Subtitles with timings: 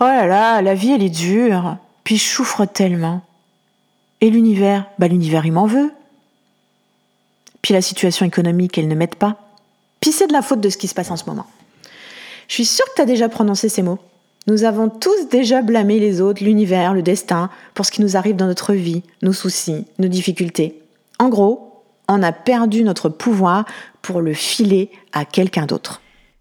[0.00, 3.22] Oh là là, la vie elle est dure, puis je souffre tellement.
[4.20, 5.92] Et l'univers, bah l'univers il m'en veut.
[7.62, 9.36] Puis la situation économique elle ne m'aide pas.
[10.00, 11.46] Puis c'est de la faute de ce qui se passe en ce moment.
[12.48, 13.98] Je suis sûre que tu as déjà prononcé ces mots.
[14.46, 18.36] Nous avons tous déjà blâmé les autres, l'univers, le destin, pour ce qui nous arrive
[18.36, 20.82] dans notre vie, nos soucis, nos difficultés.
[21.18, 23.64] En gros, on a perdu notre pouvoir
[24.02, 26.02] pour le filer à quelqu'un d'autre.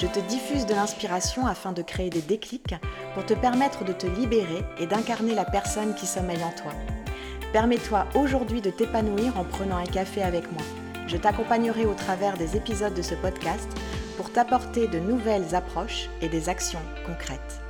[0.00, 2.74] Je te diffuse de l'inspiration afin de créer des déclics
[3.12, 6.72] pour te permettre de te libérer et d'incarner la personne qui sommeille en toi.
[7.52, 10.62] Permets-toi aujourd'hui de t'épanouir en prenant un café avec moi.
[11.06, 13.68] Je t'accompagnerai au travers des épisodes de ce podcast
[14.16, 17.60] pour t'apporter de nouvelles approches et des actions concrètes.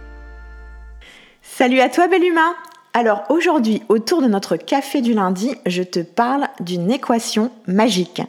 [1.43, 2.55] Salut à toi bel humain
[2.95, 8.23] Alors aujourd'hui, autour de notre café du lundi, je te parle d'une équation magique.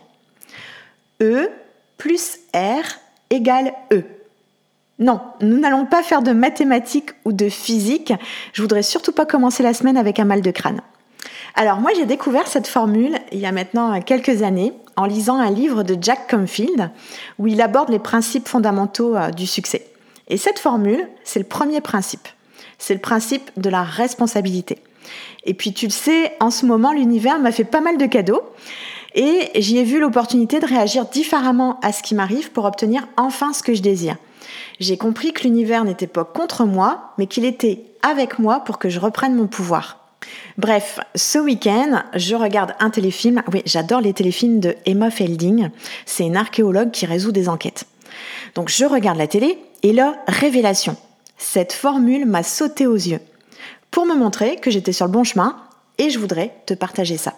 [1.22, 1.52] E
[2.00, 2.98] plus R
[3.32, 4.04] égale E.
[5.00, 8.14] Non, nous n'allons pas faire de mathématiques ou de physique.
[8.54, 10.82] Je voudrais surtout pas commencer la semaine avec un mal de crâne.
[11.56, 15.50] Alors moi j'ai découvert cette formule il y a maintenant quelques années en lisant un
[15.50, 16.92] livre de Jack Comfield
[17.40, 19.88] où il aborde les principes fondamentaux euh, du succès.
[20.28, 22.28] Et cette formule, c'est le premier principe.
[22.78, 24.78] C'est le principe de la responsabilité.
[25.44, 28.42] Et puis tu le sais, en ce moment l'univers m'a fait pas mal de cadeaux.
[29.14, 33.54] Et j'y ai vu l'opportunité de réagir différemment à ce qui m'arrive pour obtenir enfin
[33.54, 34.16] ce que je désire.
[34.80, 38.90] J'ai compris que l'univers n'était pas contre moi, mais qu'il était avec moi pour que
[38.90, 39.98] je reprenne mon pouvoir.
[40.58, 43.44] Bref, ce week-end, je regarde un téléfilm.
[43.52, 45.70] Oui, j'adore les téléfilms de Emma Felding.
[46.06, 47.86] C'est une archéologue qui résout des enquêtes.
[48.56, 50.96] Donc je regarde la télé et là, révélation.
[51.38, 53.20] Cette formule m'a sauté aux yeux
[53.90, 55.58] pour me montrer que j'étais sur le bon chemin
[55.98, 57.34] et je voudrais te partager ça.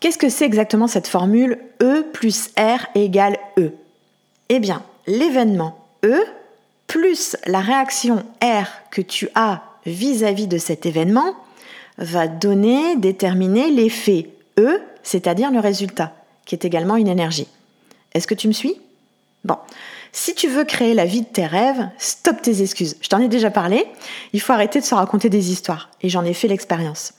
[0.00, 3.72] Qu'est-ce que c'est exactement cette formule E plus R égale E?
[4.48, 6.24] Eh bien, l'événement E
[6.86, 11.34] plus la réaction R que tu as vis-à-vis de cet événement
[11.98, 16.14] va donner, déterminer l'effet E, c'est-à-dire le résultat,
[16.44, 17.48] qui est également une énergie.
[18.12, 18.74] Est-ce que tu me suis?
[19.44, 19.56] Bon,
[20.12, 22.96] si tu veux créer la vie de tes rêves, stop tes excuses.
[23.00, 23.86] Je t'en ai déjà parlé,
[24.32, 27.14] il faut arrêter de se raconter des histoires, et j'en ai fait l'expérience.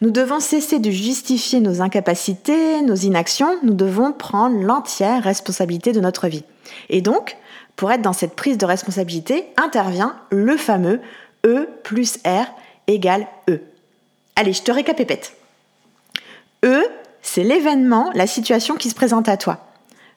[0.00, 6.00] Nous devons cesser de justifier nos incapacités, nos inactions, nous devons prendre l'entière responsabilité de
[6.00, 6.44] notre vie.
[6.88, 7.36] Et donc,
[7.76, 11.00] pour être dans cette prise de responsabilité, intervient le fameux
[11.46, 12.46] E plus R
[12.86, 13.60] égale E.
[14.36, 15.36] Allez, je te récapépète.
[16.64, 16.84] E,
[17.22, 19.66] c'est l'événement, la situation qui se présente à toi.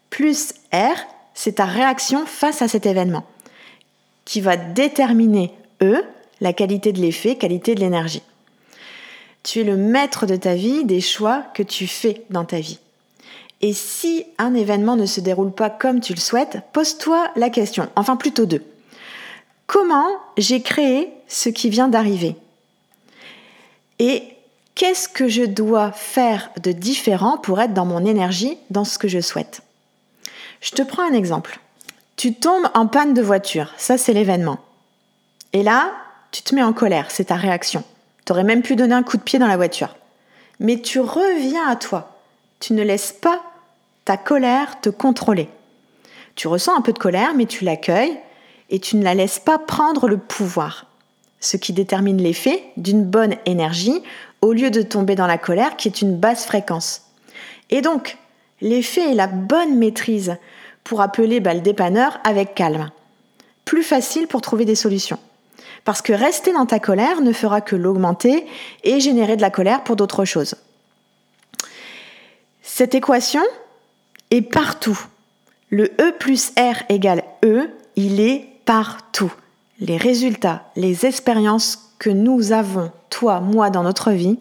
[0.10, 0.96] Plus R,
[1.34, 3.26] c'est ta réaction face à cet événement,
[4.26, 6.04] qui va déterminer E,
[6.42, 8.24] la qualité de l'effet, qualité de l'énergie.
[9.44, 12.80] Tu es le maître de ta vie, des choix que tu fais dans ta vie.
[13.62, 17.90] Et si un événement ne se déroule pas comme tu le souhaites, pose-toi la question,
[17.96, 18.64] enfin plutôt deux.
[19.68, 22.36] Comment j'ai créé ce qui vient d'arriver?
[24.00, 24.24] Et
[24.76, 29.08] qu'est-ce que je dois faire de différent pour être dans mon énergie, dans ce que
[29.08, 29.62] je souhaite?
[30.60, 31.60] Je te prends un exemple.
[32.16, 34.60] Tu tombes en panne de voiture, ça c'est l'événement.
[35.54, 35.92] Et là,
[36.32, 37.84] tu te mets en colère, c'est ta réaction.
[38.26, 39.96] T'aurais même pu donner un coup de pied dans la voiture.
[40.60, 42.18] Mais tu reviens à toi.
[42.60, 43.42] Tu ne laisses pas
[44.06, 45.50] ta colère te contrôler.
[46.36, 48.18] Tu ressens un peu de colère, mais tu l'accueilles
[48.70, 50.88] et tu ne la laisses pas prendre le pouvoir.
[51.40, 54.02] Ce qui détermine l'effet d'une bonne énergie
[54.42, 57.04] au lieu de tomber dans la colère qui est une basse fréquence.
[57.70, 58.18] Et donc,
[58.62, 60.38] l'effet est la bonne maîtrise
[60.84, 62.90] pour appeler bah, le dépanneur avec calme.
[63.66, 65.20] Plus facile pour trouver des solutions.
[65.86, 68.46] Parce que rester dans ta colère ne fera que l'augmenter
[68.84, 70.56] et générer de la colère pour d'autres choses.
[72.62, 73.44] Cette équation
[74.32, 75.00] est partout.
[75.70, 79.34] Le E plus R égale E, il est partout.
[79.80, 84.40] Les résultats, les expériences que nous avons, toi, moi, dans notre vie,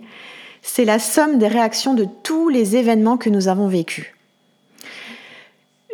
[0.62, 4.06] c'est la somme des réactions de tous les événements que nous avons vécus.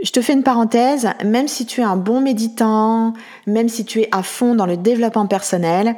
[0.03, 3.15] Je te fais une parenthèse, même si tu es un bon méditant,
[3.47, 5.97] même si tu es à fond dans le développement personnel,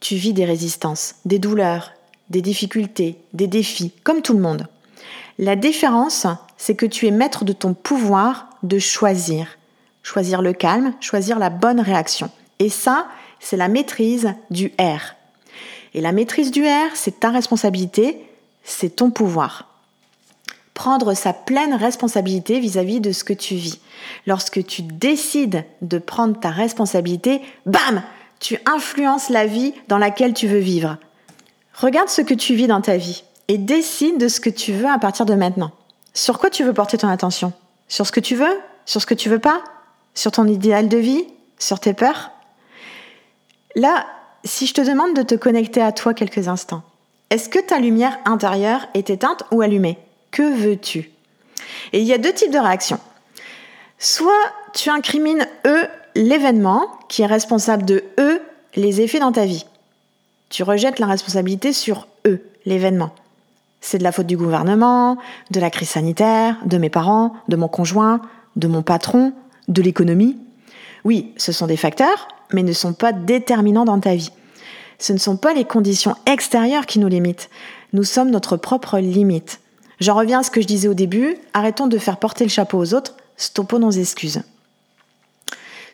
[0.00, 1.92] tu vis des résistances, des douleurs,
[2.28, 4.66] des difficultés, des défis, comme tout le monde.
[5.38, 6.26] La différence,
[6.58, 9.46] c'est que tu es maître de ton pouvoir de choisir.
[10.02, 12.30] Choisir le calme, choisir la bonne réaction.
[12.58, 13.06] Et ça,
[13.40, 15.14] c'est la maîtrise du R.
[15.94, 18.18] Et la maîtrise du R, c'est ta responsabilité,
[18.62, 19.71] c'est ton pouvoir.
[20.82, 23.78] Prendre sa pleine responsabilité vis-à-vis de ce que tu vis.
[24.26, 28.02] Lorsque tu décides de prendre ta responsabilité, bam,
[28.40, 30.96] tu influences la vie dans laquelle tu veux vivre.
[31.72, 34.88] Regarde ce que tu vis dans ta vie et décide de ce que tu veux
[34.88, 35.70] à partir de maintenant.
[36.14, 37.52] Sur quoi tu veux porter ton attention?
[37.86, 38.58] Sur ce que tu veux?
[38.84, 39.62] Sur ce que tu veux pas?
[40.16, 41.24] Sur ton idéal de vie?
[41.60, 42.32] Sur tes peurs?
[43.76, 44.04] Là,
[44.42, 46.82] si je te demande de te connecter à toi quelques instants,
[47.30, 49.96] est-ce que ta lumière intérieure est éteinte ou allumée?
[50.32, 51.10] Que veux-tu?
[51.92, 52.98] Et il y a deux types de réactions.
[53.98, 54.32] Soit
[54.74, 55.86] tu incrimines eux
[56.16, 58.40] l'événement qui est responsable de eux
[58.74, 59.66] les effets dans ta vie.
[60.48, 63.14] Tu rejettes la responsabilité sur eux, l'événement.
[63.80, 65.18] C'est de la faute du gouvernement,
[65.50, 68.20] de la crise sanitaire, de mes parents, de mon conjoint,
[68.56, 69.32] de mon patron,
[69.68, 70.38] de l'économie.
[71.04, 74.30] Oui, ce sont des facteurs, mais ne sont pas déterminants dans ta vie.
[74.98, 77.50] Ce ne sont pas les conditions extérieures qui nous limitent.
[77.92, 79.61] Nous sommes notre propre limite.
[80.02, 82.76] J'en reviens à ce que je disais au début, arrêtons de faire porter le chapeau
[82.76, 84.42] aux autres, stoppons nos excuses.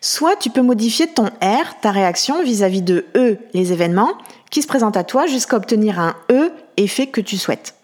[0.01, 4.13] Soit tu peux modifier ton R, ta réaction vis-à-vis de eux, les événements,
[4.49, 7.75] qui se présentent à toi jusqu'à obtenir un E, effet que tu souhaites.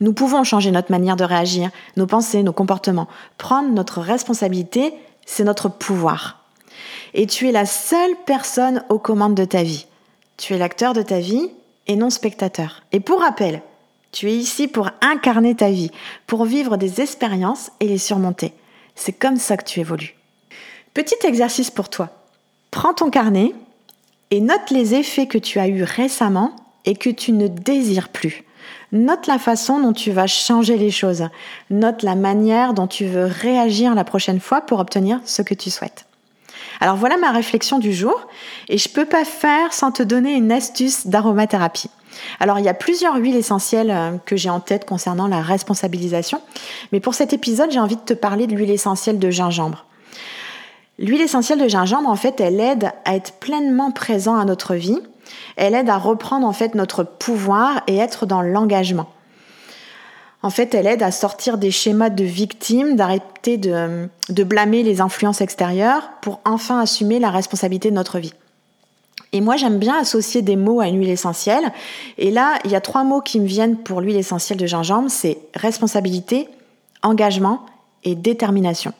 [0.00, 1.68] Nous pouvons changer notre manière de réagir,
[1.98, 3.08] nos pensées, nos comportements.
[3.36, 4.94] Prendre notre responsabilité,
[5.26, 6.42] c'est notre pouvoir.
[7.12, 9.84] Et tu es la seule personne aux commandes de ta vie.
[10.38, 11.50] Tu es l'acteur de ta vie
[11.86, 12.82] et non spectateur.
[12.92, 13.60] Et pour rappel,
[14.12, 15.90] tu es ici pour incarner ta vie,
[16.26, 18.52] pour vivre des expériences et les surmonter.
[18.94, 20.14] C'est comme ça que tu évolues.
[20.94, 22.10] Petit exercice pour toi.
[22.70, 23.54] Prends ton carnet
[24.30, 26.54] et note les effets que tu as eus récemment
[26.84, 28.44] et que tu ne désires plus.
[28.92, 31.28] Note la façon dont tu vas changer les choses.
[31.70, 35.70] Note la manière dont tu veux réagir la prochaine fois pour obtenir ce que tu
[35.70, 36.04] souhaites.
[36.80, 38.26] Alors voilà ma réflexion du jour
[38.68, 41.90] et je ne peux pas faire sans te donner une astuce d'aromathérapie.
[42.40, 46.40] Alors il y a plusieurs huiles essentielles euh, que j'ai en tête concernant la responsabilisation,
[46.92, 49.86] mais pour cet épisode j'ai envie de te parler de l'huile essentielle de gingembre.
[50.98, 55.00] L'huile essentielle de gingembre, en fait, elle aide à être pleinement présent à notre vie.
[55.56, 59.08] Elle aide à reprendre en fait notre pouvoir et être dans l'engagement.
[60.42, 65.00] En fait, elle aide à sortir des schémas de victime, d'arrêter de, de, blâmer les
[65.00, 68.34] influences extérieures pour enfin assumer la responsabilité de notre vie.
[69.32, 71.72] Et moi, j'aime bien associer des mots à une huile essentielle.
[72.18, 75.10] Et là, il y a trois mots qui me viennent pour l'huile essentielle de gingembre,
[75.10, 76.48] c'est responsabilité,
[77.02, 77.64] engagement
[78.04, 78.92] et détermination.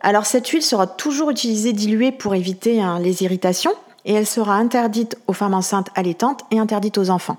[0.00, 3.72] Alors cette huile sera toujours utilisée diluée pour éviter hein, les irritations
[4.06, 7.36] et elle sera interdite aux femmes enceintes allaitantes et interdite aux enfants.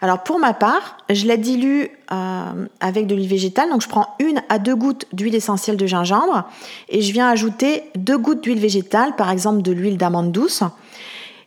[0.00, 4.08] Alors pour ma part, je la dilue euh, avec de l'huile végétale, donc je prends
[4.18, 6.44] une à deux gouttes d'huile essentielle de gingembre
[6.88, 10.62] et je viens ajouter deux gouttes d'huile végétale, par exemple de l'huile d'amande douce.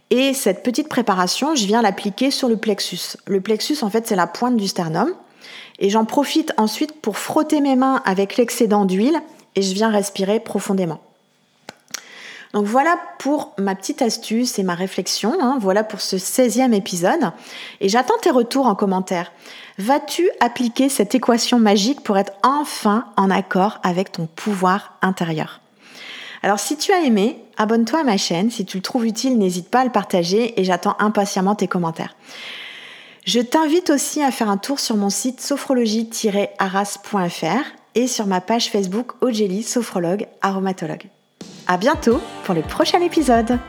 [0.10, 3.18] Et cette petite préparation, je viens l'appliquer sur le plexus.
[3.26, 5.14] Le plexus, en fait, c'est la pointe du sternum.
[5.80, 9.20] Et j'en profite ensuite pour frotter mes mains avec l'excédent d'huile
[9.56, 11.00] et je viens respirer profondément.
[12.54, 15.36] Donc voilà pour ma petite astuce et ma réflexion.
[15.42, 15.58] Hein.
[15.60, 17.32] voilà pour ce 16e épisode.
[17.82, 19.32] Et j'attends tes retours en commentaire.
[19.78, 25.60] Vas-tu appliquer cette équation magique pour être enfin en accord avec ton pouvoir intérieur?
[26.42, 28.52] Alors si tu as aimé, abonne-toi à ma chaîne.
[28.52, 32.16] Si tu le trouves utile, n'hésite pas à le partager et j'attends impatiemment tes commentaires.
[33.26, 37.66] Je t'invite aussi à faire un tour sur mon site sophrologie-arras.fr
[37.96, 41.10] et sur ma page Facebook Ogeli, sophrologue, aromatologue.
[41.68, 43.60] À bientôt pour le prochain épisode!